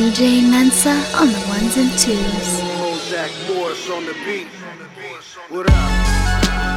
DJ 0.00 0.40
Mensa 0.50 0.96
on 1.20 1.28
the 1.28 1.44
ones 1.46 1.76
and 1.76 1.90
twos. 1.98 2.62
Morris 3.54 3.90
on 3.90 4.06
the 4.06 4.14
beat. 4.24 4.46
What 5.50 5.70
up? 5.70 6.69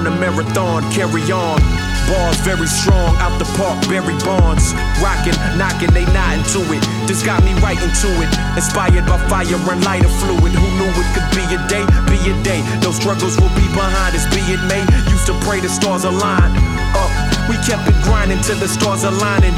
Run 0.00 0.16
the 0.16 0.18
marathon, 0.18 0.80
carry 0.90 1.20
on. 1.28 1.60
Bars 2.08 2.40
very 2.40 2.66
strong, 2.66 3.12
out 3.20 3.36
the 3.36 3.44
park, 3.60 3.76
Barry 3.84 4.16
Bonds. 4.24 4.72
Rockin', 4.96 5.36
knockin', 5.60 5.92
they 5.92 6.08
not 6.16 6.40
into 6.40 6.64
it. 6.72 6.80
This 7.04 7.22
got 7.22 7.44
me 7.44 7.52
right 7.60 7.76
into 7.76 8.08
it. 8.24 8.32
Inspired 8.56 9.04
by 9.04 9.20
fire 9.28 9.60
and 9.60 9.84
lighter 9.84 10.08
fluid. 10.08 10.56
Who 10.56 10.68
knew 10.80 10.88
it 10.88 11.08
could 11.12 11.28
be 11.36 11.44
a 11.52 11.60
day, 11.68 11.84
be 12.08 12.16
a 12.32 12.34
day? 12.40 12.64
Those 12.80 12.96
struggles 12.96 13.36
will 13.36 13.52
be 13.52 13.68
behind 13.76 14.16
us, 14.16 14.24
be 14.32 14.40
it 14.48 14.64
may. 14.72 14.80
Used 15.12 15.26
to 15.26 15.36
pray 15.44 15.60
the 15.60 15.68
stars 15.68 16.04
align. 16.04 16.48
Up, 16.96 17.12
we 17.52 17.60
kept 17.60 17.84
it 17.84 17.98
grinding 18.00 18.40
till 18.40 18.56
the 18.56 18.68
stars 18.68 19.04
aligning. 19.04 19.52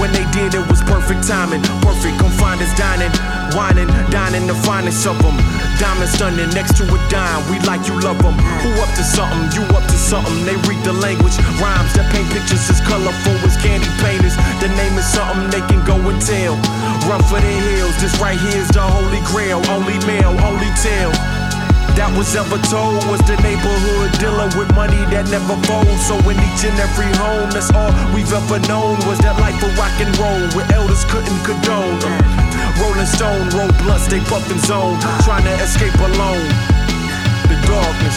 When 0.00 0.12
they 0.12 0.24
did, 0.32 0.54
it 0.54 0.64
was 0.72 0.80
perfect 0.82 1.28
timing. 1.28 1.60
Perfect, 1.84 2.16
come 2.16 2.32
find 2.40 2.60
us 2.60 2.72
dining. 2.78 3.12
Whining, 3.52 3.88
dining, 4.08 4.46
the 4.46 4.56
finest 4.64 5.06
of 5.06 5.20
them. 5.20 5.36
Diamond 5.76 6.08
stunning 6.08 6.48
next 6.56 6.76
to 6.80 6.84
a 6.88 6.98
dime. 7.12 7.42
We 7.52 7.60
like 7.68 7.84
you 7.86 8.00
love 8.00 8.16
them. 8.22 8.32
Who 8.64 8.70
up 8.80 8.88
to 8.96 9.04
something? 9.04 9.52
You 9.52 9.68
up 9.76 9.84
to 9.84 9.98
something. 9.98 10.44
They 10.48 10.56
read 10.64 10.80
the 10.84 10.96
language. 10.96 11.36
Rhymes 11.60 11.92
that 11.94 12.08
paint 12.08 12.28
pictures 12.32 12.64
as 12.72 12.80
colorful 12.80 13.36
as 13.44 13.56
candy 13.60 13.90
painters. 14.00 14.36
The 14.64 14.72
name 14.80 14.96
is 14.96 15.04
something 15.04 15.50
they 15.52 15.64
can 15.68 15.84
go 15.84 16.00
and 16.08 16.20
tell. 16.22 16.56
Run 17.04 17.20
for 17.28 17.40
the 17.40 17.54
hills. 17.76 17.96
This 18.00 18.16
right 18.16 18.38
here's 18.38 18.68
the 18.68 18.80
holy 18.80 19.20
grail. 19.28 19.60
Only 19.68 20.00
male, 20.06 20.32
only 20.40 20.72
tale 20.80 21.12
that 21.96 22.08
was 22.16 22.34
ever 22.36 22.58
told 22.72 23.04
was 23.08 23.20
the 23.28 23.36
neighborhood 23.44 24.10
dealing 24.16 24.52
with 24.56 24.70
money 24.74 25.00
that 25.12 25.28
never 25.28 25.56
folds. 25.68 26.02
So 26.06 26.16
in 26.28 26.38
each 26.40 26.64
and 26.64 26.76
every 26.80 27.10
home, 27.20 27.50
that's 27.52 27.72
all 27.72 27.92
we've 28.14 28.30
ever 28.32 28.60
known 28.68 28.96
was 29.04 29.18
that 29.20 29.36
life 29.40 29.60
of 29.60 29.72
rock 29.76 29.92
and 30.00 30.12
roll 30.16 30.42
where 30.56 30.68
elders 30.72 31.04
couldn't 31.08 31.40
condone. 31.44 32.00
Rolling 32.80 33.06
Stone, 33.06 33.52
roll 33.52 33.72
blunts, 33.84 34.08
they 34.08 34.20
puffin' 34.30 34.58
zone, 34.64 34.98
trying 35.22 35.44
to 35.44 35.54
escape 35.60 35.94
alone. 36.00 36.48
The 37.50 37.56
darkness. 37.68 38.16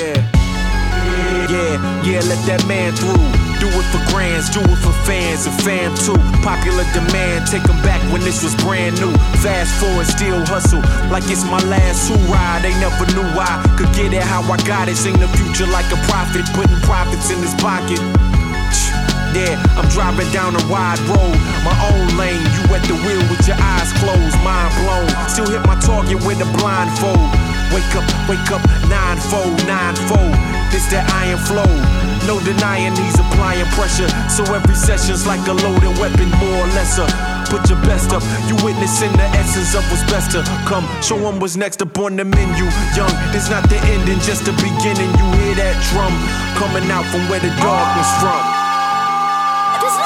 Yeah. 0.00 0.20
Yeah, 1.48 1.76
yeah, 2.04 2.20
let 2.28 2.40
that 2.46 2.64
man 2.66 2.92
through. 2.96 3.47
Do 3.58 3.66
it 3.66 3.86
for 3.90 3.98
grands, 4.14 4.50
do 4.50 4.60
it 4.60 4.78
for 4.78 4.94
fans 5.02 5.46
and 5.46 5.54
fam 5.62 5.90
too. 5.98 6.14
Popular 6.46 6.86
demand, 6.94 7.46
take 7.50 7.66
'em 7.68 7.80
back 7.82 8.00
when 8.12 8.22
this 8.22 8.42
was 8.42 8.54
brand 8.54 9.00
new. 9.00 9.10
Fast 9.42 9.74
forward, 9.80 10.06
still 10.06 10.46
hustle 10.46 10.82
like 11.10 11.26
it's 11.26 11.44
my 11.44 11.58
last 11.66 12.08
hoorah. 12.08 12.62
They 12.62 12.72
never 12.78 13.04
knew 13.14 13.26
I 13.34 13.58
could 13.76 13.92
get 13.94 14.12
it 14.14 14.22
how 14.22 14.42
I 14.46 14.56
got 14.62 14.88
it. 14.88 14.96
Sing 14.96 15.18
the 15.18 15.26
future 15.36 15.66
like 15.66 15.90
a 15.90 15.98
prophet, 16.06 16.46
putting 16.54 16.80
profits 16.82 17.30
in 17.30 17.42
his 17.42 17.54
pocket. 17.54 18.00
Yeah, 19.34 19.58
I'm 19.76 19.88
driving 19.88 20.30
down 20.32 20.54
a 20.54 20.64
wide 20.70 21.00
road, 21.10 21.36
my 21.66 21.74
own 21.90 22.16
lane. 22.16 22.42
You 22.54 22.62
at 22.74 22.82
the 22.86 22.94
wheel 22.94 23.22
with 23.28 23.46
your 23.46 23.58
eyes 23.60 23.92
closed, 24.00 24.38
mind 24.46 24.72
blown. 24.80 25.10
Still 25.28 25.50
hit 25.50 25.66
my 25.66 25.74
target 25.80 26.22
with 26.24 26.40
a 26.40 26.48
blindfold. 26.56 27.28
Wake 27.74 27.94
up, 27.98 28.06
wake 28.28 28.50
up, 28.54 28.62
ninefold, 28.88 29.58
ninefold. 29.66 30.34
This 30.70 30.86
that 30.92 31.10
iron 31.12 31.38
flow. 31.38 32.07
No 32.26 32.40
denying 32.40 32.96
he's 32.96 33.18
applying 33.18 33.66
pressure. 33.76 34.08
So 34.28 34.42
every 34.54 34.74
session's 34.74 35.26
like 35.26 35.46
a 35.48 35.52
loaded 35.52 35.98
weapon, 35.98 36.28
more 36.40 36.64
or 36.64 36.68
lesser. 36.74 37.06
Put 37.48 37.68
your 37.70 37.80
best 37.88 38.12
up, 38.12 38.22
you 38.48 38.56
witnessing 38.64 39.12
the 39.12 39.28
essence 39.40 39.74
of 39.74 39.84
what's 39.90 40.04
best 40.10 40.32
to 40.32 40.42
come. 40.66 40.86
Show 41.02 41.16
'em 41.28 41.40
what's 41.40 41.56
next 41.56 41.80
up 41.80 41.98
on 41.98 42.16
the 42.16 42.24
menu. 42.24 42.66
Young, 42.96 43.14
this 43.32 43.48
not 43.48 43.64
the 43.68 43.78
ending, 43.94 44.20
just 44.20 44.44
the 44.44 44.52
beginning. 44.52 45.10
You 45.18 45.26
hear 45.38 45.54
that 45.62 45.76
drum 45.90 46.12
coming 46.60 46.90
out 46.90 47.06
from 47.06 47.28
where 47.28 47.40
the 47.40 47.50
darkness 47.60 48.10
from. 48.20 48.42
Just 49.80 49.98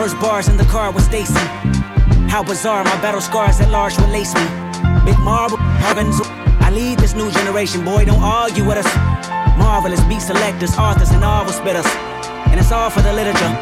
first 0.00 0.18
bars 0.18 0.48
in 0.48 0.56
the 0.56 0.64
car 0.64 0.90
with 0.90 1.04
Stacy. 1.04 1.44
How 2.32 2.42
bizarre, 2.42 2.82
my 2.84 2.98
battle 3.02 3.20
scars 3.20 3.60
at 3.60 3.70
large 3.70 3.98
release 3.98 4.32
me. 4.34 4.46
Big 5.04 5.18
marble, 5.18 5.58
organs. 5.88 6.16
I 6.66 6.70
lead 6.72 6.98
this 6.98 7.12
new 7.12 7.30
generation, 7.30 7.84
boy, 7.84 8.06
don't 8.06 8.22
argue 8.22 8.64
with 8.64 8.78
us. 8.78 8.90
Marvelous 9.58 10.00
beat 10.04 10.22
selectors, 10.22 10.72
authors, 10.78 11.10
and 11.10 11.20
novel 11.20 11.52
spitters. 11.52 11.84
And 12.48 12.58
it's 12.58 12.72
all 12.72 12.88
for 12.88 13.02
the 13.02 13.12
literature. 13.12 13.52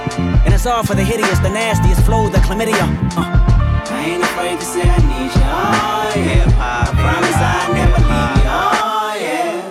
And 0.44 0.54
it's 0.54 0.65
all 0.65 0.84
for 0.84 0.94
the 0.94 1.03
hideous, 1.03 1.41
the 1.41 1.50
nastiest 1.50 2.06
flow, 2.06 2.28
the 2.28 2.38
chlamydia. 2.38 2.87
Uh. 3.19 3.34
I 3.91 4.05
ain't 4.10 4.22
afraid 4.22 4.60
to 4.60 4.65
say 4.65 4.82
I 4.82 4.99
need 5.10 5.32
you. 5.34 5.43
Oh, 5.43 6.12
yeah. 6.22 6.55
I 6.55 6.87
promise 7.03 7.34
I 7.34 7.59
never 7.75 8.00
leave 8.10 8.44
you. 8.44 8.84
Oh. 8.84 8.88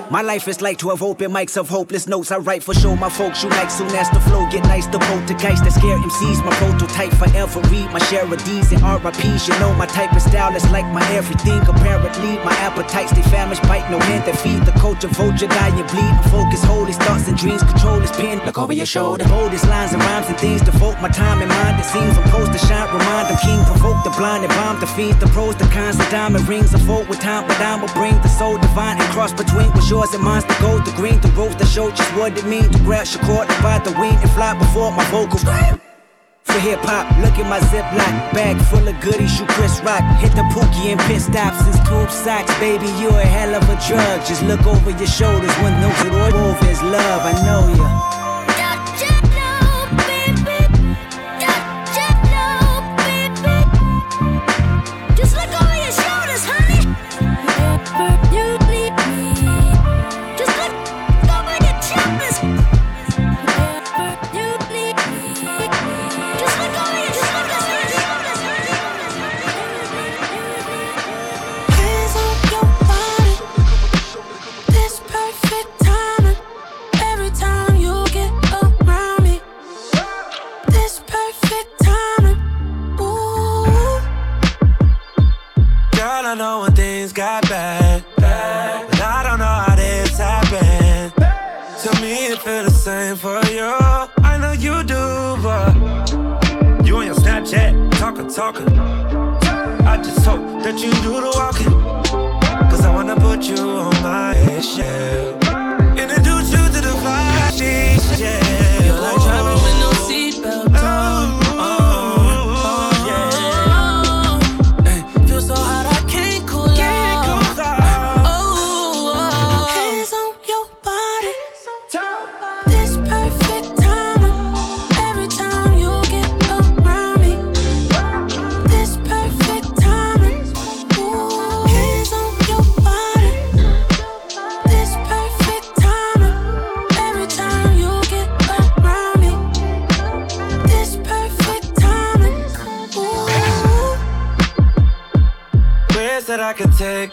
My 0.09 0.21
life 0.21 0.47
is 0.47 0.61
like 0.61 0.77
12 0.77 1.03
open 1.03 1.31
mics 1.31 1.57
of 1.57 1.67
hopeless 1.67 2.07
notes. 2.07 2.31
I 2.31 2.37
write 2.37 2.63
for 2.63 2.73
show 2.73 2.95
my 2.95 3.09
folks 3.09 3.43
you 3.43 3.49
like 3.49 3.69
soon 3.69 3.91
as 3.91 4.09
the 4.11 4.21
flow 4.21 4.47
get 4.49 4.63
nice. 4.63 4.87
The 4.87 4.99
poltergeist 4.99 5.67
that 5.67 5.73
scare 5.75 5.99
MCs, 5.99 6.39
my 6.47 6.55
prototype 6.55 7.11
forever. 7.19 7.59
Read 7.67 7.91
my 7.91 7.99
share 8.07 8.23
of 8.23 8.39
D's 8.45 8.71
and 8.71 8.79
RIPs. 8.79 9.49
You 9.49 9.59
know 9.59 9.73
my 9.75 9.85
type 9.85 10.13
of 10.13 10.21
style 10.21 10.55
is 10.55 10.63
like 10.71 10.87
my 10.95 11.03
everything. 11.11 11.59
Apparently, 11.67 12.39
my 12.47 12.55
appetites 12.63 13.11
they 13.11 13.21
famished, 13.23 13.63
bite 13.63 13.83
no 13.91 13.99
hand 13.99 14.23
that 14.23 14.39
feed 14.39 14.63
the 14.63 14.71
culture. 14.79 15.09
Vulture, 15.11 15.47
die 15.47 15.75
and 15.75 15.87
bleed. 15.91 16.13
My 16.23 16.27
focus, 16.31 16.63
hold 16.63 16.87
his 16.87 16.97
thoughts 17.03 17.27
and 17.27 17.35
dreams. 17.35 17.63
Control 17.63 17.99
his 17.99 18.11
pen. 18.11 18.39
Look 18.45 18.57
over 18.57 18.71
your 18.71 18.87
shoulder. 18.87 19.27
Hold 19.27 19.51
his 19.51 19.67
lines 19.67 19.91
and 19.91 20.01
rhymes 20.01 20.27
and 20.31 20.39
things. 20.39 20.61
Devote 20.61 21.01
my 21.03 21.09
time 21.09 21.43
and 21.43 21.51
mind. 21.51 21.83
It 21.83 21.85
seems 21.85 22.15
I'm 22.15 22.23
supposed 22.31 22.53
to 22.55 22.61
shine. 22.63 22.87
Remind 22.95 23.27
them 23.27 23.39
king. 23.43 23.59
Provoke 23.75 24.07
the 24.07 24.15
blind 24.15 24.47
and 24.47 24.53
bomb 24.55 24.79
the 24.79 24.87
fiends. 24.87 25.19
The 25.19 25.27
pros, 25.35 25.59
the 25.59 25.67
cons, 25.75 25.97
the 25.97 26.07
diamond 26.07 26.47
rings. 26.47 26.73
A 26.73 26.79
vote 26.79 27.09
with 27.09 27.19
time, 27.19 27.43
but 27.43 27.59
I 27.59 27.75
will 27.75 27.91
bring 27.91 28.15
the 28.23 28.31
soul 28.31 28.55
divine 28.55 28.95
and 29.03 29.09
cross 29.11 29.33
between 29.35 29.67
what's 29.75 29.91
yours 29.97 30.13
and 30.13 30.23
mine's 30.23 30.45
the 30.45 30.57
gold, 30.61 30.85
the 30.85 30.91
green, 30.91 31.19
the 31.21 31.29
rose 31.29 31.55
that 31.57 31.67
show 31.67 31.89
just 31.89 32.11
what 32.15 32.37
it 32.37 32.45
means 32.45 32.69
to 32.69 32.79
grab 32.85 33.07
your 33.09 33.21
cord, 33.25 33.47
divide 33.47 33.83
the 33.83 33.93
wing 33.99 34.15
and 34.21 34.31
fly 34.37 34.53
before 34.53 34.91
my 34.91 35.03
vocals. 35.09 35.43
For 36.45 36.59
hip 36.67 36.79
hop, 36.85 37.05
look 37.23 37.35
at 37.41 37.47
my 37.49 37.59
ziploc 37.71 38.13
bag 38.33 38.57
full 38.69 38.87
of 38.87 38.95
goodies. 39.01 39.33
You 39.39 39.45
Chris 39.55 39.81
Rock, 39.81 40.03
hit 40.21 40.33
the 40.37 40.45
pookie 40.53 40.93
and 40.93 40.99
pit 41.09 41.21
stops 41.21 41.61
and 41.65 41.77
tube 41.87 42.11
socks, 42.11 42.53
baby. 42.59 42.87
You 43.01 43.09
a 43.09 43.25
hell 43.35 43.53
of 43.55 43.63
a 43.73 43.77
drug. 43.87 44.17
Just 44.29 44.43
look 44.43 44.63
over 44.65 44.91
your 44.91 45.11
shoulders 45.19 45.55
when 45.61 45.73
no 45.81 45.89
to 46.03 46.09
over 46.45 46.67
is 46.69 46.81
love. 46.83 47.21
I 47.25 47.33
know 47.45 47.61
ya. 47.77 48.36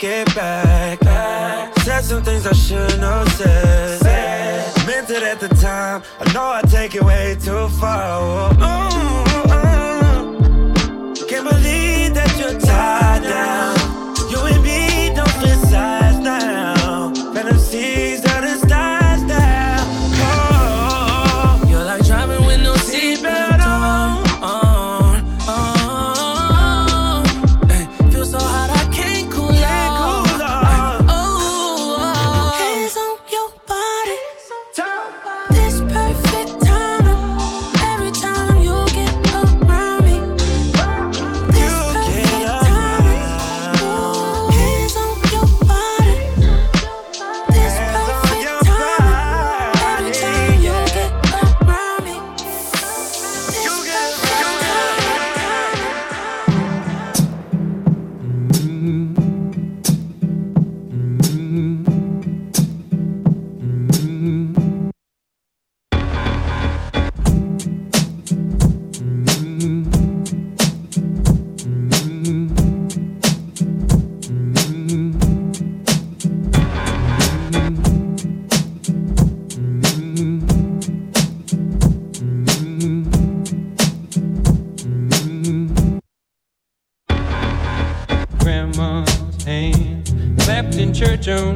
It 0.04 0.34
back. 0.34 0.73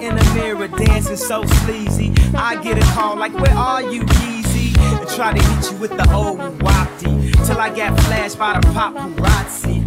In 0.00 0.16
the 0.16 0.32
mirror 0.34 0.68
dancing 0.68 1.16
so 1.16 1.44
sleazy. 1.44 2.12
I 2.34 2.60
get 2.62 2.78
a 2.78 2.86
call 2.92 3.16
like, 3.16 3.34
Where 3.34 3.54
are 3.54 3.82
you, 3.82 4.02
Yeezy? 4.02 4.76
And 4.78 5.08
try 5.10 5.32
to 5.32 5.42
hit 5.42 5.72
you 5.72 5.78
with 5.78 5.90
the 5.90 6.12
old 6.12 6.38
wapty 6.60 7.12
till 7.46 7.58
I 7.58 7.74
got 7.74 7.98
flashed 8.00 8.38
by 8.38 8.54
the 8.54 8.66
paparazzi. 8.68 9.84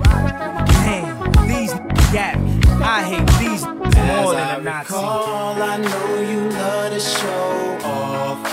Damn, 0.86 1.48
these 1.48 1.74
got 2.14 2.40
me. 2.40 2.62
I 2.84 3.04
hate 3.04 3.28
these 3.40 3.66
more 3.66 4.34
than 4.36 4.60
a 4.60 4.64
Nazi. 4.64 4.94
recall, 4.94 5.62
I 5.62 5.78
know 5.78 6.22
you 6.30 6.50
love 6.50 6.92
to 6.94 7.00
show 7.00 7.80
off, 7.84 8.44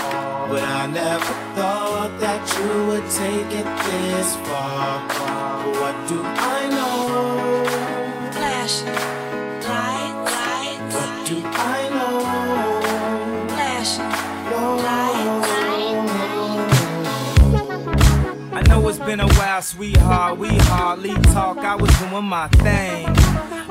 but 0.49 0.63
I 0.63 0.87
never 0.87 1.33
thought 1.55 2.17
that 2.19 2.41
you 2.57 2.87
would 2.87 3.07
take 3.11 3.51
it 3.59 3.67
this 3.85 4.35
far. 4.47 4.99
What 5.79 5.95
do 6.07 6.21
I 6.23 6.67
know? 6.69 8.31
Flash, 8.31 8.81
sweetheart. 19.61 20.37
We 20.37 20.47
hardly 20.47 21.13
talk. 21.33 21.57
I 21.57 21.75
was 21.75 21.89
doing 21.99 22.23
my 22.23 22.47
thing. 22.47 23.07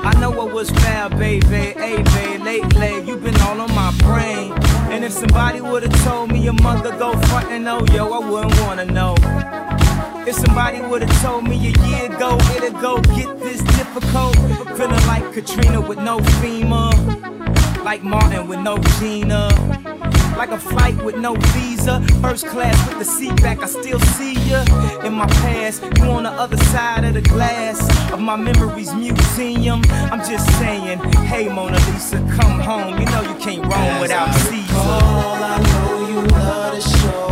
I 0.05 0.13
know 0.19 0.47
it 0.47 0.53
was 0.53 0.69
bad, 0.71 1.17
baby. 1.17 1.45
Hey, 1.47 2.01
babe, 2.03 2.41
lately 2.41 3.07
you 3.07 3.17
been 3.17 3.39
all 3.41 3.59
on 3.59 3.73
my 3.73 3.91
brain. 3.99 4.53
And 4.91 5.03
if 5.03 5.13
somebody 5.13 5.61
would've 5.61 5.93
told 6.03 6.31
me 6.31 6.47
a 6.47 6.53
mother 6.53 6.91
go 6.97 7.13
front 7.27 7.49
and 7.49 7.67
oh, 7.67 7.85
yo, 7.93 8.11
I 8.11 8.29
wouldn't 8.29 8.59
wanna 8.61 8.85
know. 8.85 9.15
If 10.27 10.35
somebody 10.35 10.81
would've 10.81 11.21
told 11.21 11.45
me 11.47 11.55
a 11.55 11.87
year 11.87 12.05
ago 12.13 12.37
it'd 12.55 12.79
go 12.79 13.01
get 13.15 13.39
this 13.39 13.61
difficult, 13.75 14.35
feeling 14.77 15.05
like 15.07 15.33
Katrina 15.33 15.81
with 15.81 15.99
no 15.99 16.19
FEMA, 16.39 17.83
like 17.83 18.03
Martin 18.03 18.47
with 18.47 18.59
no 18.59 18.77
Gina. 18.99 19.92
Like 20.37 20.51
a 20.51 20.59
flight 20.59 21.01
with 21.03 21.17
no 21.17 21.35
visa, 21.53 22.01
first 22.21 22.47
class 22.47 22.75
with 22.87 22.99
the 22.99 23.05
seat 23.05 23.35
back. 23.41 23.61
I 23.61 23.67
still 23.67 23.99
see 23.99 24.33
ya 24.49 24.63
in 25.03 25.13
my 25.13 25.27
past. 25.27 25.83
You 25.97 26.05
on 26.05 26.23
the 26.23 26.31
other 26.31 26.57
side 26.57 27.05
of 27.05 27.13
the 27.13 27.21
glass 27.21 27.79
of 28.11 28.19
my 28.19 28.35
memories 28.35 28.93
museum. 28.93 29.81
I'm 30.11 30.19
just 30.19 30.47
saying, 30.59 30.99
hey 31.31 31.47
Mona 31.49 31.77
Lisa, 31.91 32.17
come 32.37 32.59
home. 32.59 32.99
You 32.99 33.05
know 33.05 33.21
you 33.21 33.35
can't 33.35 33.63
roam 33.65 34.01
without 34.01 34.33
Caesar. 34.33 34.73
recall, 34.73 35.43
I 35.43 35.57
know 35.59 36.07
you 36.09 36.21
love 36.27 36.73
to 36.75 36.81
show 36.81 37.22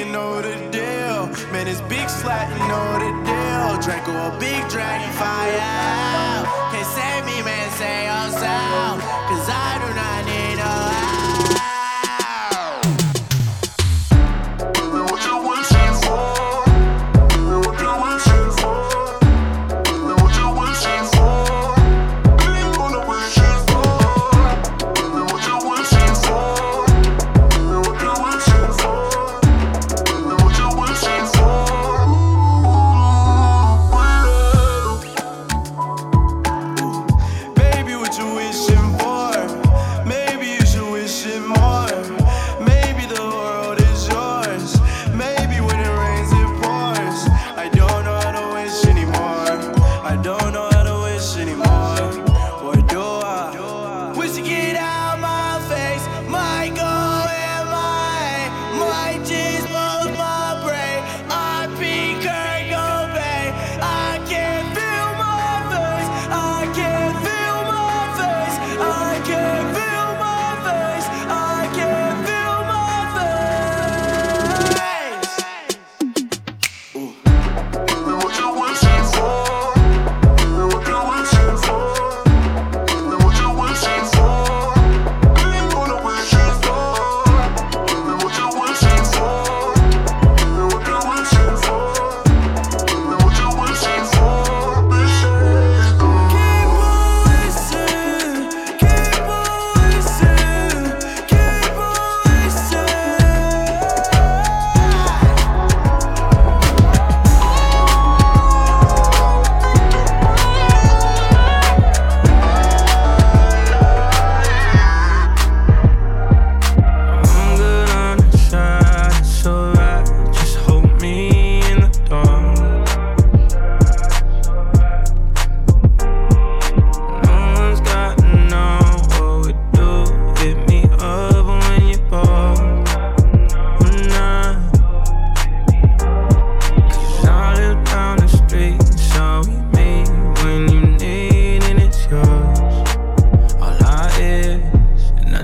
You 0.00 0.06
know 0.06 0.40
the 0.40 0.54
deal. 0.70 1.26
Man, 1.52 1.68
it's 1.68 1.82
big 1.82 2.08
slat, 2.08 2.48
you 2.56 2.66
know 2.68 2.98
the 2.98 3.10
deal. 3.26 3.82
Draco, 3.82 4.12
a 4.12 4.38
big 4.38 4.66
dragon 4.70 5.12
fire. 5.12 5.39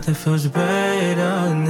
that 0.07 0.15
feels 0.15 0.47
better 0.47 1.66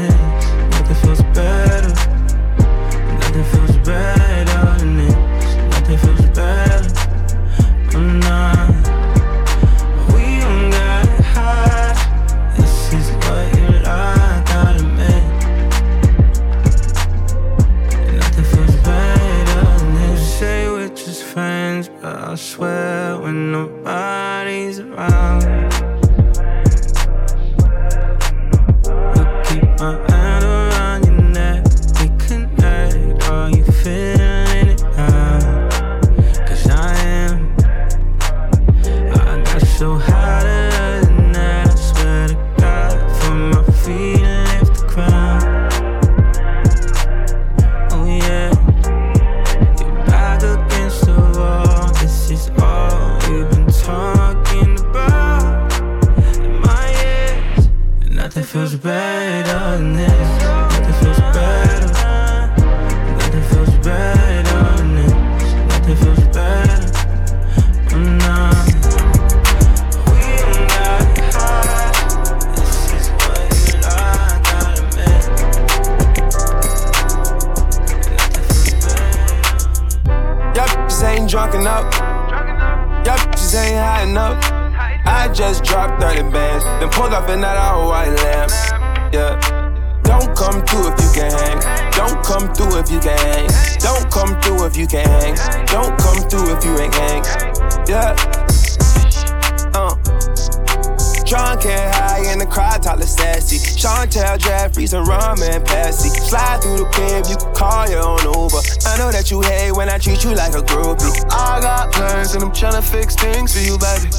Pepsi. 105.96 106.28
Slide 106.28 106.62
through 106.62 106.78
the 106.78 106.84
crib, 106.92 107.26
you 107.28 107.36
call 107.54 107.88
your 107.88 108.02
own 108.02 108.18
Uber. 108.18 108.60
I 108.86 108.96
know 108.98 109.10
that 109.10 109.30
you 109.30 109.40
hate 109.42 109.72
when 109.72 109.88
I 109.88 109.98
treat 109.98 110.24
you 110.24 110.34
like 110.34 110.54
a 110.54 110.62
groupie. 110.62 111.12
I 111.30 111.60
got 111.60 111.92
plans 111.92 112.34
and 112.34 112.44
I'm 112.44 112.50
tryna 112.50 112.82
fix 112.82 113.14
things 113.14 113.52
for 113.52 113.60
you, 113.60 113.78
baby. 113.78 114.10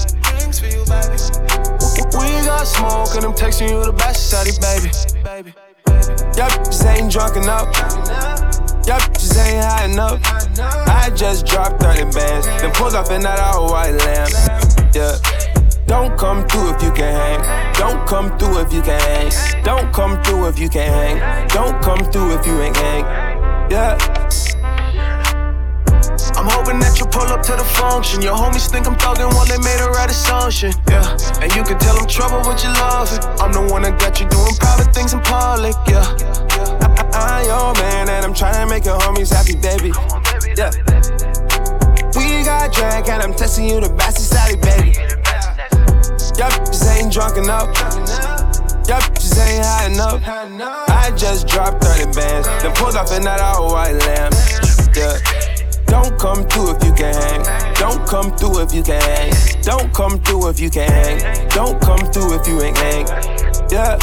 We 2.17 2.45
got 2.45 2.65
smoke 2.65 3.15
and 3.15 3.25
I'm 3.25 3.33
texting 3.33 3.69
you 3.69 3.83
the 3.83 3.93
best, 3.93 4.31
shawty, 4.31 4.59
baby. 4.61 4.89
Y'all 6.37 6.49
bitches 6.49 6.85
ain't 6.85 7.11
drunk 7.11 7.35
enough. 7.35 7.67
Y'all 8.87 8.99
bitches 8.99 9.37
ain't 9.45 9.63
high 9.63 9.85
enough. 9.85 10.21
I 10.87 11.09
just 11.15 11.45
dropped 11.45 11.81
30 11.81 12.11
bands, 12.13 12.45
then 12.45 12.71
pulled 12.73 12.95
off 12.95 13.11
in 13.11 13.21
that 13.21 13.39
all 13.39 13.69
white 13.69 13.91
lamp. 13.91 14.31
Yeah. 14.95 15.36
Don't 15.87 16.17
come 16.17 16.45
through 16.49 16.75
if 16.75 16.83
you 16.83 16.91
can 16.91 17.15
hang. 17.15 17.73
Don't 17.73 18.05
come 18.05 18.37
through 18.37 18.59
if 18.59 18.73
you 18.73 18.81
can 18.81 18.99
hang. 18.99 19.63
Don't 19.63 19.93
come 19.93 20.21
through 20.21 20.49
if 20.49 20.59
you 20.59 20.67
can 20.67 20.91
hang. 20.91 21.47
Don't 21.47 21.81
come 21.81 22.03
through 22.11 22.37
if 22.37 22.45
you 22.45 22.59
ain't 22.59 22.75
hang. 22.75 23.03
Yeah. 23.71 23.95
I'm 26.35 26.45
hoping 26.51 26.79
that 26.79 26.99
you 26.99 27.05
pull 27.05 27.31
up 27.31 27.41
to 27.43 27.53
the 27.55 27.63
function. 27.63 28.21
Your 28.21 28.35
homies 28.35 28.69
think 28.69 28.85
I'm 28.85 28.95
thuggin' 28.95 29.31
while 29.31 29.45
they 29.47 29.57
made 29.63 29.79
a 29.79 29.87
right 29.95 30.11
assumption. 30.11 30.73
Yeah. 30.89 31.07
And 31.39 31.55
you 31.55 31.63
can 31.63 31.79
tell 31.79 31.97
I'm 31.97 32.05
trouble 32.05 32.43
with 32.43 32.61
your 32.67 32.73
loving. 32.83 33.23
I'm 33.39 33.53
the 33.55 33.63
one 33.71 33.83
that 33.83 33.97
got 33.97 34.19
you 34.19 34.27
doing 34.27 34.59
private 34.59 34.93
things 34.93 35.13
in 35.13 35.21
public. 35.21 35.73
Yeah. 35.87 36.03
I, 37.15 37.41
am 37.41 37.45
your 37.47 37.63
oh, 37.63 37.73
man 37.79 38.09
and 38.09 38.25
I'm 38.25 38.33
trying 38.33 38.59
to 38.59 38.67
make 38.67 38.83
your 38.83 38.99
homies 38.99 39.31
happy, 39.31 39.55
baby. 39.55 39.95
Yeah. 40.51 40.67
We 42.11 42.43
got 42.43 42.73
drunk 42.73 43.07
and 43.07 43.23
I'm 43.23 43.33
testing 43.33 43.69
you 43.69 43.79
the 43.79 43.87
bastard 43.95 44.27
side, 44.27 44.59
baby. 44.59 45.16
Drunk 47.17 47.37
enough. 47.37 47.65
Y'all 48.87 49.01
bitches 49.01 49.41
ain't 49.41 49.65
high 49.65 49.87
enough. 49.87 50.21
I 50.87 51.11
just 51.17 51.47
dropped 51.47 51.83
30 51.83 52.13
bands, 52.13 52.47
then 52.61 52.71
pulled 52.75 52.95
off 52.95 53.11
in 53.11 53.23
that 53.23 53.39
all 53.41 53.73
white 53.73 53.93
lamp. 54.05 54.35
Yeah. 54.95 55.17
Don't 55.87 56.19
come 56.19 56.47
through 56.47 56.75
if 56.75 56.83
you 56.83 56.93
can 56.93 57.15
hang. 57.15 57.73
Don't 57.73 58.07
come 58.07 58.29
through 58.37 58.61
if 58.61 58.71
you 58.71 58.83
can 58.83 59.01
hang. 59.01 59.33
Don't 59.63 59.91
come 59.95 60.19
through 60.19 60.49
if 60.49 60.59
you 60.59 60.69
can 60.69 60.91
hang. 60.91 61.49
Don't 61.49 61.81
come 61.81 61.97
through 62.13 62.39
if 62.39 62.47
you 62.47 62.61
ain't 62.61 62.77
hang. 62.77 63.07
Yeah. 63.71 63.97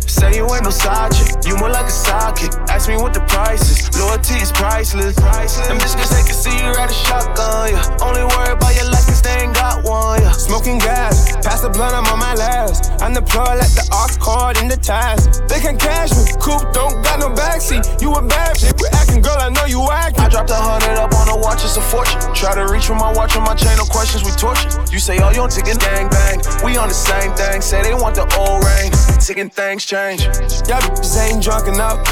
Say 0.00 0.34
you 0.34 0.52
ain't 0.52 0.64
no 0.64 0.70
side 0.70 1.14
you 1.46 1.56
more 1.58 1.70
like 1.70 1.86
a 1.86 1.94
sidekick. 1.94 2.65
Ask 2.76 2.90
me 2.90 2.98
what 2.98 3.14
the 3.14 3.24
price 3.24 3.64
is, 3.72 3.88
loyalty 3.96 4.36
is 4.36 4.52
priceless. 4.52 5.16
Them 5.16 5.80
bitches 5.80 6.12
they 6.12 6.20
can 6.28 6.36
see 6.36 6.52
you 6.60 6.76
ride 6.76 6.90
a 6.90 6.92
shotgun, 6.92 7.72
yeah. 7.72 8.04
Only 8.04 8.20
worry 8.20 8.52
about 8.52 8.76
your 8.76 8.84
life 8.92 9.08
cause 9.08 9.22
they 9.22 9.32
ain't 9.32 9.54
got 9.54 9.82
one, 9.82 10.20
yeah. 10.20 10.36
Smoking 10.36 10.76
gas, 10.76 11.32
pass 11.40 11.62
the 11.62 11.70
blunt, 11.70 11.96
I'm 11.96 12.04
on 12.12 12.20
my 12.20 12.34
last. 12.34 12.92
I'm 13.00 13.14
the 13.14 13.22
plug, 13.22 13.56
let 13.56 13.72
the 13.72 13.88
ox 13.96 14.18
card 14.18 14.60
in 14.60 14.68
the 14.68 14.76
ties. 14.76 15.40
They 15.48 15.56
can 15.58 15.80
cash 15.80 16.12
me, 16.12 16.28
coupe 16.36 16.68
don't 16.76 17.00
got 17.00 17.16
no 17.18 17.32
backseat. 17.32 17.80
You 18.02 18.12
a 18.12 18.20
bad 18.20 18.60
bitch, 18.60 18.76
we 18.76 18.84
acting 18.92 19.24
girl, 19.24 19.40
I 19.40 19.48
know 19.48 19.64
you 19.64 19.80
acting. 19.88 20.20
I 20.20 20.28
dropped 20.28 20.50
a 20.50 20.60
hundred 20.60 21.00
up 21.00 21.16
on 21.16 21.32
a 21.32 21.36
watch, 21.40 21.64
it's 21.64 21.80
a 21.80 21.80
fortune. 21.80 22.20
Try 22.36 22.60
to 22.60 22.68
reach 22.68 22.92
with 22.92 23.00
my 23.00 23.08
watch 23.08 23.40
on 23.40 23.44
my 23.48 23.56
chain, 23.56 23.72
no 23.80 23.88
questions, 23.88 24.20
we 24.20 24.36
torture. 24.36 24.68
You 24.92 25.00
say, 25.00 25.16
oh, 25.24 25.32
you 25.32 25.40
don't 25.40 25.48
ticket, 25.48 25.80
gang 25.80 26.12
bang. 26.12 26.44
We 26.60 26.76
on 26.76 26.92
the 26.92 26.98
same 27.08 27.32
thing, 27.40 27.64
say 27.64 27.80
they 27.80 27.96
want 27.96 28.20
the 28.20 28.28
old 28.36 28.60
ring. 28.68 28.92
Ticking 29.16 29.48
things 29.48 29.88
change. 29.88 30.28
Y'all 30.68 30.84
bitches 30.92 31.16
ain't 31.24 31.40
drunk 31.40 31.72
enough. 31.72 32.04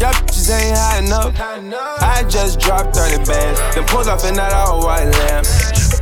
Y'all 0.00 0.12
bitches 0.14 0.50
ain't 0.50 0.76
high 0.76 0.98
enough. 0.98 1.34
I 2.00 2.24
just 2.28 2.60
dropped 2.60 2.94
30 2.94 3.24
bands, 3.24 3.58
then 3.74 3.84
pulled 3.86 4.08
off 4.08 4.24
in 4.24 4.34
that 4.34 4.52
all 4.52 4.84
white 4.84 5.04
lamp. 5.04 5.46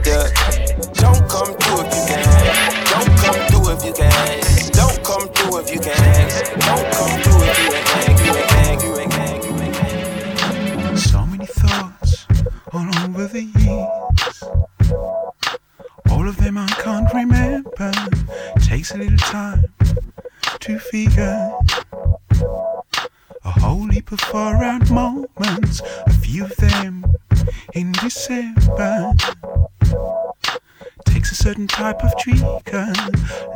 Yeah. 0.04 0.28
Don't 0.92 1.28
come 1.28 1.54
through 1.56 1.82
if 1.82 1.94
you 1.96 2.04
can. 2.06 2.24
Don't 2.92 3.12
come 3.18 3.40
through 3.48 3.72
if 3.72 3.84
you 3.84 3.92
can. 3.92 4.40
Don't 4.72 5.02
come 5.04 5.28
through 5.28 5.60
if 5.60 5.70
you 5.72 5.80
can. 5.80 6.28
Don't 6.60 6.86
come 6.92 7.22
through 7.22 7.42
if 7.42 7.58
you 7.64 7.72
hang. 7.90 8.16
You 8.24 8.32
ain't 8.36 9.12
hang. 9.12 9.42
You 9.42 9.60
ain't 9.60 9.76
hang. 9.76 10.96
So 10.96 11.26
many 11.26 11.46
thoughts 11.46 12.26
all 12.72 12.88
over 13.04 13.26
the 13.26 13.42
years. 13.42 14.42
All 16.10 16.28
of 16.28 16.36
them 16.36 16.58
I 16.58 16.66
can't 16.68 17.12
remember. 17.12 17.92
Takes 18.60 18.92
a 18.92 18.98
little 18.98 19.18
time 19.18 19.64
to 20.60 20.78
figure. 20.78 21.52
Heap 23.76 24.10
of 24.10 24.34
out 24.34 24.90
moments, 24.90 25.82
a 26.06 26.10
few 26.10 26.44
of 26.44 26.56
them 26.56 27.04
in 27.74 27.92
December. 27.92 29.12
Takes 31.04 31.32
a 31.32 31.34
certain 31.34 31.68
type 31.68 32.02
of 32.02 32.16
trigger. 32.16 32.92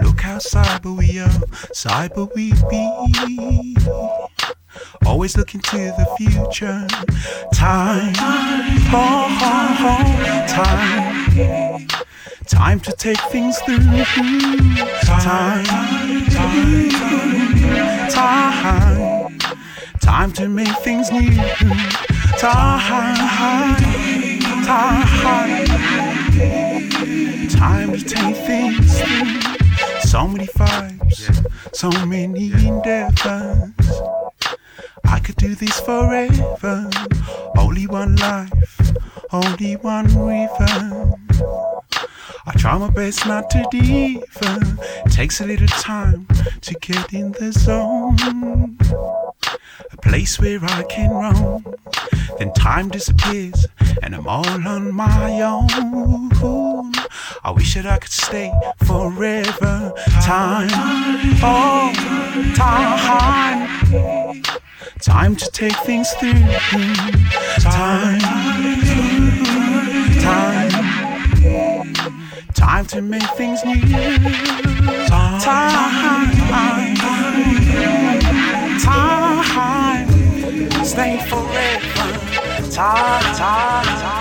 Look 0.03 0.21
how 0.21 0.39
cyber 0.39 0.97
we 0.97 1.19
are, 1.19 1.29
cyber 1.75 2.33
we 2.35 2.53
be. 2.69 3.77
Always 5.07 5.37
looking 5.37 5.61
to 5.63 5.77
the 5.77 6.07
future. 6.19 6.87
Time, 7.55 8.13
oh, 8.93 9.39
oh, 9.43 9.77
oh, 9.81 10.47
time. 10.49 11.89
Time 12.47 12.81
to 12.81 12.93
take 12.93 13.21
things 13.33 13.59
through. 13.61 13.79
Time, 15.03 15.65
time, 15.65 16.27
time. 16.27 17.10
Time 20.01 20.33
to 20.33 20.49
make 20.49 20.77
things 20.79 21.11
new. 21.11 21.35
Time, 22.39 22.81
time. 24.65 25.67
Time 27.49 27.93
to 27.93 28.05
take 28.05 28.37
things 28.47 29.01
through. 29.01 29.41
So 30.01 30.27
many 30.27 30.47
vibes, 30.47 31.77
so 31.77 31.91
many 32.07 32.51
endeavors. 32.67 33.71
I 35.05 35.21
could 35.21 35.37
do 35.37 35.55
this 35.55 35.81
forever. 35.81 36.91
Only 37.57 37.87
one 37.87 38.17
life, 38.17 38.93
only 39.33 39.75
one 39.75 40.07
river. 40.07 41.15
I 42.47 42.53
try 42.57 42.79
my 42.79 42.91
best 42.91 43.27
not 43.27 43.51
to 43.51 43.67
diva. 43.71 44.79
Takes 45.11 45.41
a 45.41 45.47
little 45.47 45.69
time 45.69 46.27
to 46.63 46.75
get 46.75 47.13
in 47.13 47.33
the 47.33 47.53
zone. 47.53 48.17
Place 50.03 50.39
where 50.41 50.65
I 50.65 50.83
can 50.85 51.11
roam. 51.11 51.65
Then 52.39 52.53
time 52.55 52.89
disappears 52.89 53.67
and 54.03 54.15
I'm 54.15 54.27
all 54.27 54.47
on 54.47 54.95
my 54.95 55.41
own. 55.43 56.31
I 57.43 57.51
wish 57.51 57.75
that 57.75 57.87
I 57.87 57.99
could 57.99 58.11
stay 58.11 58.53
forever. 58.85 59.93
Time, 60.23 60.69
oh, 61.43 61.93
time. 62.55 64.43
Time 65.01 65.37
to 65.37 65.51
take 65.51 65.77
things 65.79 66.11
through. 66.13 66.33
Time, 67.61 68.21
time. 70.21 70.71
Time 72.55 72.87
to 72.87 73.01
make 73.01 73.31
things 73.37 73.65
new. 73.65 73.81
Time, 75.09 75.41
time, 75.41 76.80
time. 81.01 81.19
Stay 81.19 81.29
forever. 81.29 82.71
Time, 82.71 83.35
time, 83.35 83.85
time. 83.85 84.21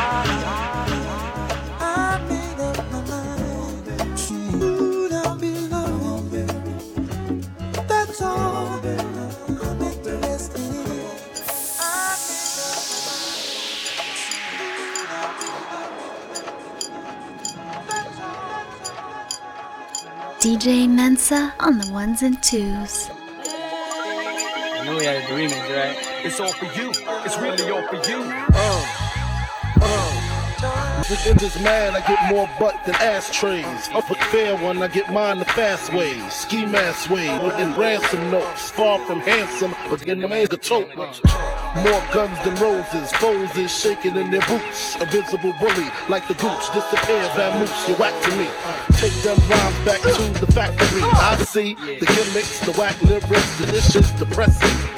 DJ 20.39 20.87
Mensa 20.89 21.53
on 21.59 21.79
the 21.79 21.91
ones 21.91 22.21
and 22.21 22.41
twos. 22.41 23.09
You 24.79 24.85
know 24.85 24.95
we 24.97 25.03
had 25.03 25.21
agreements, 25.25 25.69
right? 25.69 26.08
It's 26.21 26.39
all 26.39 26.51
for 26.51 26.65
you. 26.65 26.89
It's 27.23 27.37
really 27.37 27.71
all 27.71 27.87
for 27.87 27.95
you. 27.95 28.19
Oh. 28.53 29.09
Oh. 29.81 30.29
In 31.25 31.37
this 31.37 31.57
man, 31.61 31.95
I 31.95 32.01
get 32.05 32.29
more 32.29 32.49
butt 32.59 32.75
than 32.85 32.95
ashtrays. 32.95 33.89
Up 33.93 34.09
a 34.11 34.15
fair 34.25 34.57
one, 34.57 34.83
I 34.83 34.89
get 34.89 35.11
mine 35.13 35.39
the 35.39 35.45
fast 35.45 35.93
way. 35.93 36.19
Ski 36.29 36.65
mask 36.65 37.09
way, 37.09 37.29
within 37.39 37.73
ransom 37.75 38.29
notes. 38.29 38.69
Far 38.71 38.99
from 39.05 39.21
handsome, 39.21 39.73
but 39.89 39.99
getting 39.99 40.21
them 40.21 40.33
a 40.33 40.45
tote. 40.47 40.93
More 40.95 42.03
guns 42.13 42.37
than 42.43 42.55
roses, 42.55 43.11
foes 43.13 43.55
is 43.55 43.71
shaking 43.71 44.17
in 44.17 44.29
their 44.29 44.45
boots. 44.47 44.97
A 44.99 45.05
visible 45.05 45.53
bully, 45.59 45.87
like 46.09 46.27
the 46.27 46.33
gooch, 46.33 46.73
disappear, 46.73 47.23
vamoose, 47.29 47.87
you 47.87 47.95
whack 47.95 48.21
to 48.23 48.31
me. 48.35 48.47
Take 48.97 49.13
them 49.23 49.37
rhymes 49.49 49.85
back 49.85 50.01
to 50.01 50.45
the 50.45 50.51
factory. 50.51 51.01
I 51.01 51.37
see 51.47 51.75
the 51.75 52.05
gimmicks, 52.05 52.59
the 52.59 52.73
whack 52.73 53.01
lyrics, 53.03 53.57
delicious, 53.57 54.11
depressing. 54.11 54.88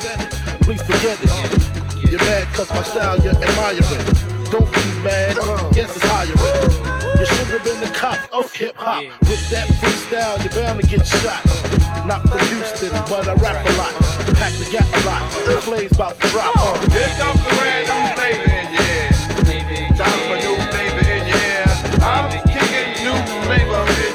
Please 0.72 0.84
forget 0.84 1.20
it. 1.22 2.10
You're 2.10 2.20
mad 2.22 2.48
cause 2.54 2.70
my 2.70 2.82
style 2.84 3.20
you're 3.20 3.36
admiring. 3.36 4.08
Don't 4.48 4.72
be 4.72 5.04
mad, 5.04 5.36
yes 5.76 5.94
it's 5.98 6.06
hiring. 6.08 6.32
You 7.20 7.26
should 7.26 7.48
have 7.48 7.64
been 7.66 7.82
the 7.82 7.92
cop 7.94 8.18
of 8.32 8.50
hip 8.54 8.78
hop. 8.78 9.04
With 9.28 9.50
that 9.50 9.68
freestyle, 9.68 10.40
you're 10.40 10.56
bound 10.56 10.80
to 10.80 10.88
get 10.88 11.06
shot. 11.06 11.44
Not 12.08 12.22
from 12.24 12.40
Houston, 12.48 12.92
but 13.12 13.28
I 13.28 13.34
rap 13.44 13.68
a 13.68 13.72
lot. 13.76 13.92
Pack 14.40 14.54
the 14.64 14.70
gap 14.72 14.88
a 14.88 15.00
lot. 15.04 15.30
The 15.44 15.60
flames 15.60 15.92
about 15.92 16.18
to 16.22 16.28
drop. 16.30 16.56
Here 16.88 17.12
comes 17.20 17.44
the 17.44 17.52
brand 17.60 17.92
new 17.92 18.16
flavor 18.16 18.48
in 18.56 18.72
your. 18.72 19.12
Time 20.00 20.20
for 20.24 20.40
new 20.40 20.56
flavor 20.72 21.04
your. 21.28 21.68
I'm 22.00 22.32
kicking 22.48 23.04
new 23.04 23.20
flavor 23.44 24.11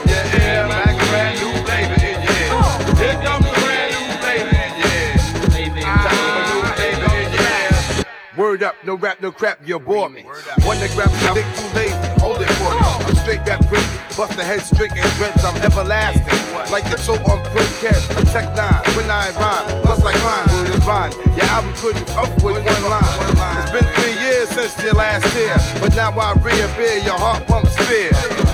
Word 8.57 8.63
up, 8.63 8.77
no 8.87 8.95
rap, 8.95 9.21
no 9.21 9.31
crap, 9.31 9.61
you 9.69 9.79
bore 9.79 10.09
me. 10.09 10.23
One 10.65 10.81
that 10.81 10.89
grab 10.97 11.13
my 11.13 11.35
dick 11.37 11.45
too 11.61 11.69
lazy, 11.77 11.93
hold 12.25 12.41
it 12.41 12.49
for 12.57 12.73
me. 12.73 12.81
Oh. 12.81 13.05
I'm 13.05 13.15
straight 13.17 13.45
rap 13.45 13.61
quick, 13.69 13.85
bust 14.17 14.33
the 14.33 14.45
head 14.45 14.63
straight 14.63 14.97
and 14.97 15.13
dreads, 15.21 15.45
I'm 15.45 15.61
everlasting. 15.61 16.25
Like 16.73 16.89
the 16.89 16.97
soap 16.97 17.21
on 17.29 17.45
Pro 17.53 17.61
Cat, 17.85 18.01
Tech 18.33 18.49
9, 18.57 18.97
when 18.97 19.11
I 19.11 19.29
rhyme, 19.37 19.83
plus 19.83 20.03
like 20.03 20.17
mine, 20.25 20.49
is 20.73 20.87
rhyme. 20.89 21.13
Your 21.37 21.45
album 21.53 21.75
couldn't 21.77 22.09
up 22.17 22.33
with 22.41 22.57
one 22.65 22.85
line. 22.89 23.61
It's 23.61 23.73
been 23.77 23.85
three 24.01 24.17
years 24.25 24.49
since 24.49 24.73
your 24.83 24.95
last 24.95 25.29
tear, 25.37 25.61
but 25.79 25.95
now 25.95 26.17
I 26.17 26.33
reappear, 26.41 26.97
your 27.05 27.21
heart 27.21 27.47
pumps 27.47 27.77
fear. 27.85 28.46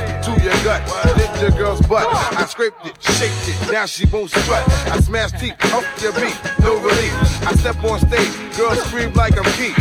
Your 0.43 0.53
gut, 0.65 0.83
lift 1.17 1.41
your 1.41 1.51
girl's 1.53 1.81
butt. 1.87 2.07
I 2.11 2.45
scraped 2.47 2.85
it, 2.85 3.01
shaped 3.01 3.47
it, 3.47 3.73
now 3.73 3.87
she 3.87 4.07
won't 4.07 4.29
strut. 4.29 4.69
I 4.91 4.99
smashed 4.99 5.39
teeth, 5.39 5.55
up 5.73 5.85
your 6.03 6.13
beat, 6.15 6.37
no 6.61 6.81
relief. 6.81 7.15
I 7.47 7.55
step 7.55 7.83
on 7.85 8.01
stage, 8.01 8.57
girls 8.57 8.83
scream 8.83 9.13
like 9.13 9.39
I'm 9.39 9.45
Keith. 9.55 9.79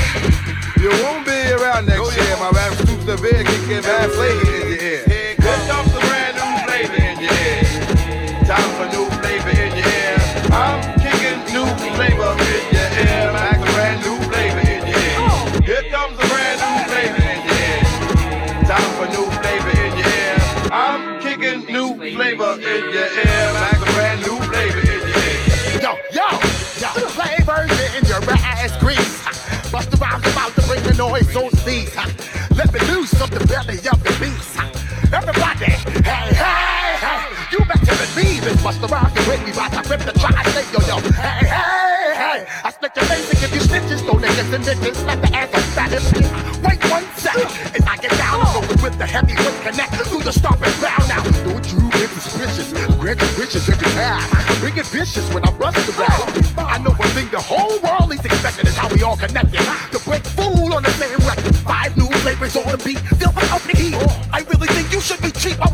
You 0.79 0.89
won't 1.03 1.25
be 1.25 1.33
around 1.53 1.87
next 1.87 2.15
year. 2.15 2.37
My 2.37 2.51
rap 2.51 2.77
too 2.77 2.99
severe, 3.01 3.43
kicking 3.43 3.81
bad 3.81 4.11
flavor 4.11 4.55
in 4.55 4.67
your 4.69 4.81
ear. 4.81 5.03
Here 5.07 5.35
comes 5.35 5.93
the 5.93 5.99
brand 5.99 6.37
new 6.37 6.51
flavor 6.65 6.95
in 7.09 7.19
your 7.19 7.33
ear. 7.33 8.45
Time 8.45 8.69
for 8.77 8.87
new 8.93 9.09
flavor 9.17 9.49
in 9.49 9.77
your 9.77 9.87
ear. 9.87 10.17
I'm 10.53 10.81
kicking 10.99 11.39
new 11.53 11.65
flavor 11.95 12.31
in 12.33 12.37
your 12.37 12.65
ear. 12.65 12.70
Noise 31.01 31.35
on 31.35 31.49
these. 31.65 31.95
Let 32.53 32.69
me 32.73 32.79
loose 32.91 33.19
up 33.21 33.31
the 33.31 33.41
belly 33.49 33.77
of 33.89 33.97
the 34.05 34.13
beast. 34.21 34.53
Everybody, 35.09 35.73
hey, 36.05 36.29
hey, 36.29 36.93
hey, 37.01 37.21
you 37.51 37.59
better 37.65 37.95
believe 38.13 38.45
it. 38.45 38.55
Bust 38.61 38.79
the 38.81 38.87
rhymes 38.87 39.11
and 39.17 39.25
break 39.25 39.41
me 39.43 39.51
about 39.51 39.73
to 39.73 39.81
rip 39.89 40.01
the 40.05 40.13
try 40.21 40.43
say 40.53 40.65
yo, 40.69 40.79
yo, 40.85 40.97
hey, 41.17 41.49
hey, 41.49 42.13
hey. 42.21 42.39
I 42.63 42.69
split 42.69 42.91
your 42.95 43.05
face 43.05 43.27
and 43.31 43.39
give 43.41 43.53
you 43.55 43.61
stitches, 43.61 44.01
throw 44.05 44.21
niggas 44.21 44.53
and 44.53 44.63
niggas. 44.63 44.95
slap 45.01 45.19
the 45.25 45.29
ass 45.33 45.49
on 45.57 45.63
status. 45.73 46.05
Wait 46.61 46.81
one 46.93 47.07
second, 47.17 47.49
as 47.75 47.83
I 47.93 47.97
get 47.97 48.13
down, 48.21 48.39
I'm 48.39 48.61
rolling 48.61 48.81
with 48.85 48.95
the 49.01 49.07
heavyweight 49.07 49.59
connect 49.65 49.95
through 50.05 50.21
the 50.21 50.31
stomping 50.31 50.75
ground 50.77 51.05
now. 51.09 51.23
Don't 51.49 51.65
you 51.73 51.81
get 51.97 52.09
suspicious? 52.13 52.69
Grant 53.01 53.19
your 53.21 53.33
wishes 53.41 53.67
every 53.67 53.89
time. 53.89 54.21
Bring 54.61 54.77
it 54.77 54.85
vicious 54.85 55.25
when 55.33 55.43
I 55.49 55.51
bust 55.57 55.81
the 55.87 55.93
should 65.11 65.21
be 65.21 65.31
cheap 65.31 65.70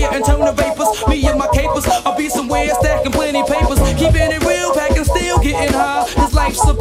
expire 0.00 0.16
and 0.16 0.24
turn 0.24 0.40
to 0.40 0.52
vapors, 0.52 1.06
me 1.08 1.26
and 1.26 1.38
my 1.38 1.48
capers, 1.52 1.86
I'll 1.86 2.16
be 2.16 2.28
somewhere 2.28 2.68
stacking 2.74 3.12
plenty 3.12 3.42
papers. 3.42 3.78
Keeping 3.98 4.32
it 4.32 4.44
real, 4.44 4.72
packing 4.74 5.04
still 5.04 5.38
getting 5.38 5.72
high. 5.72 6.06
Cause 6.14 6.34
life's 6.34 6.66
a 6.68 6.74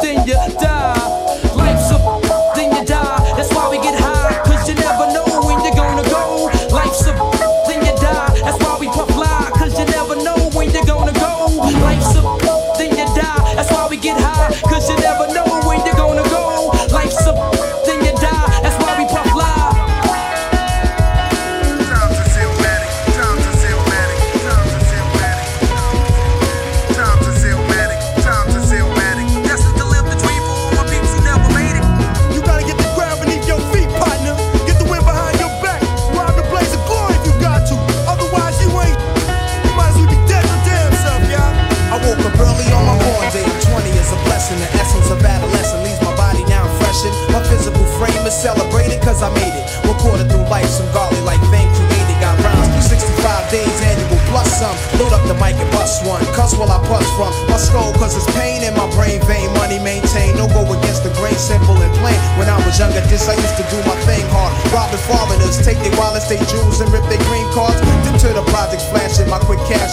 then 0.00 0.26
you 0.26 0.34
die. 0.58 1.01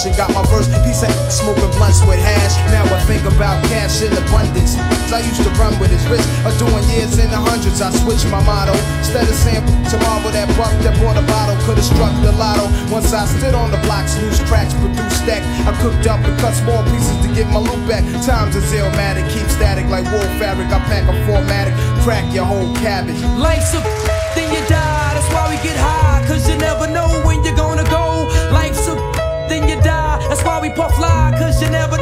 And 0.06 0.16
got 0.16 0.32
my 0.32 0.46
first 0.48 0.72
piece 0.88 1.04
of 1.04 1.12
smoking 1.28 1.68
blunts 1.76 2.00
with 2.08 2.20
hash. 2.24 2.56
Now 2.72 2.88
I 2.88 3.00
think 3.04 3.26
about 3.28 3.60
cash 3.68 4.00
in 4.00 4.14
abundance. 4.16 4.80
I 5.12 5.20
used 5.20 5.44
to 5.44 5.52
run 5.60 5.76
with 5.76 5.92
his 5.92 6.06
wrist, 6.08 6.24
or 6.48 6.56
doing 6.56 6.86
years 6.88 7.20
in 7.20 7.28
the 7.28 7.36
hundreds. 7.36 7.82
I 7.82 7.92
switched 7.92 8.30
my 8.32 8.40
motto. 8.48 8.72
Instead 9.04 9.28
of 9.28 9.36
saying 9.36 9.66
to 9.92 9.98
marvel 10.08 10.32
that 10.32 10.48
buck 10.56 10.72
that 10.88 10.96
bought 11.04 11.20
a 11.20 11.26
bottle, 11.28 11.58
could've 11.68 11.84
struck 11.84 12.14
the 12.24 12.32
lotto. 12.40 12.72
Once 12.88 13.12
I 13.12 13.28
stood 13.28 13.52
on 13.52 13.72
the 13.72 13.82
blocks, 13.84 14.16
loose 14.24 14.40
cracks, 14.48 14.72
produced 14.80 15.20
stack. 15.20 15.44
I 15.68 15.76
cooked 15.84 16.08
up 16.08 16.24
and 16.24 16.36
cut 16.40 16.56
small 16.56 16.80
pieces 16.88 17.18
to 17.20 17.28
get 17.36 17.52
my 17.52 17.60
loot 17.60 17.84
back. 17.84 18.06
Times 18.24 18.56
is 18.56 18.72
illmatic, 18.72 19.28
keep 19.28 19.48
static 19.52 19.90
like 19.92 20.08
wool 20.16 20.30
fabric. 20.40 20.72
I 20.72 20.80
pack 20.88 21.12
a 21.12 21.16
formatic, 21.28 21.76
crack 22.08 22.24
your 22.32 22.46
whole 22.46 22.72
cabbage. 22.80 23.20
Life's 23.36 23.76
a 23.76 23.84
then 24.32 24.48
you 24.54 24.64
die. 24.70 25.12
That's 25.18 25.28
why 25.34 25.50
we 25.52 25.58
get 25.60 25.76
high, 25.76 26.24
cause 26.28 26.48
you 26.48 26.56
never 26.56 26.88
know 26.88 27.10
when 27.26 27.44
you're 27.44 27.58
gonna 27.58 27.84
go. 27.90 28.19
That's 30.40 30.48
why 30.48 30.62
we 30.62 30.70
puff 30.70 30.96
fly, 30.96 31.36
cause 31.38 31.62
you 31.62 31.70
never 31.70 31.98